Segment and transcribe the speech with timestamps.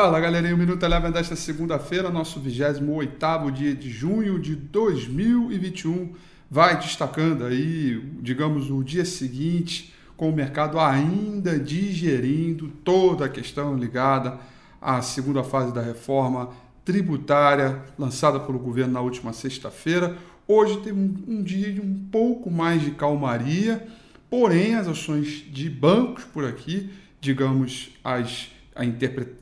[0.00, 6.14] Fala galerinha, o Minuto Eleven desta segunda-feira, nosso 28 dia de junho de 2021,
[6.48, 13.76] vai destacando aí, digamos, o dia seguinte, com o mercado ainda digerindo toda a questão
[13.76, 14.38] ligada
[14.80, 16.50] à segunda fase da reforma
[16.84, 20.16] tributária lançada pelo governo na última sexta-feira.
[20.46, 23.84] Hoje tem um, um dia de um pouco mais de calmaria,
[24.30, 26.88] porém as ações de bancos por aqui,
[27.20, 28.56] digamos, as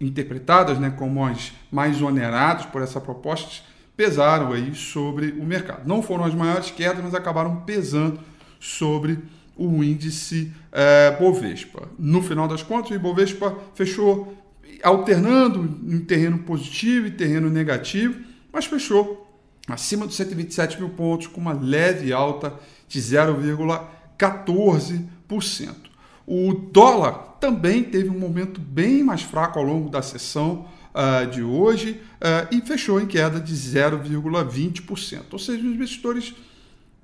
[0.00, 3.62] interpretadas né, como as mais oneradas por essa proposta,
[3.96, 5.86] pesaram aí sobre o mercado.
[5.86, 8.20] Não foram as maiores quedas, mas acabaram pesando
[8.58, 9.18] sobre
[9.56, 11.88] o índice é, Bovespa.
[11.98, 14.36] No final das contas, o Ibovespa fechou
[14.82, 18.18] alternando em terreno positivo e terreno negativo,
[18.52, 19.28] mas fechou
[19.68, 22.54] acima dos 127 mil pontos com uma leve alta
[22.88, 25.74] de 0,14%.
[26.26, 30.64] O dólar também teve um momento bem mais fraco ao longo da sessão
[30.94, 35.22] uh, de hoje uh, e fechou em queda de 0,20%.
[35.32, 36.36] Ou seja, os investidores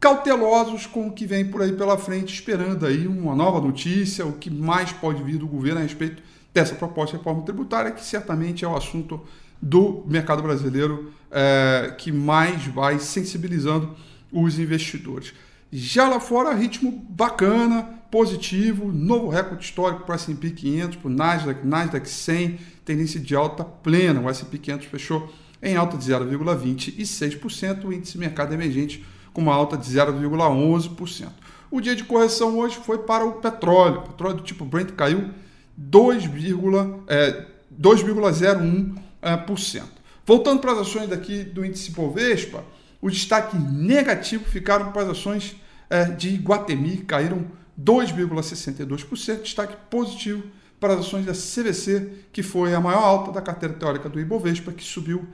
[0.00, 4.32] cautelosos com o que vem por aí pela frente, esperando aí uma nova notícia, o
[4.32, 6.20] que mais pode vir do governo a respeito
[6.52, 9.20] dessa proposta de reforma tributária, que certamente é o assunto
[9.62, 13.94] do mercado brasileiro uh, que mais vai sensibilizando
[14.32, 15.32] os investidores.
[15.72, 21.12] Já lá fora, ritmo bacana, positivo, novo recorde histórico para o S&P 500, para o
[21.12, 24.20] Nasdaq, Nasdaq 100, tendência de alta plena.
[24.20, 29.76] O S&P 500 fechou em alta de 0,26%, o índice mercado emergente com uma alta
[29.76, 31.28] de 0,11%.
[31.72, 33.98] O dia de correção hoje foi para o petróleo.
[33.98, 35.30] O petróleo do tipo Brent caiu
[35.76, 37.00] 2,01%.
[37.08, 39.82] É, 2,01%.
[40.24, 42.62] Voltando para as ações daqui do índice Bovespa,
[43.02, 45.56] o destaque negativo ficaram para as ações
[45.90, 50.44] é, de Guatemi, caíram 2,62%, destaque positivo
[50.78, 54.70] para as ações da CVC, que foi a maior alta da carteira teórica do Ibovespa,
[54.72, 55.26] que subiu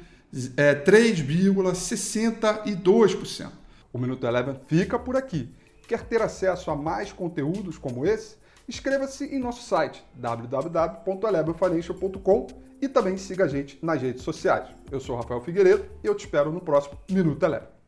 [0.56, 3.50] é, 3,62%.
[3.92, 5.55] O Minuto Eleven fica por aqui.
[5.89, 8.39] Quer ter acesso a mais conteúdos como esse?
[8.68, 12.46] Inscreva-se em nosso site www.elevenfinancial.com
[12.80, 14.68] e também siga a gente nas redes sociais.
[14.90, 17.80] Eu sou Rafael Figueiredo e eu te espero no próximo Minuto Eleven.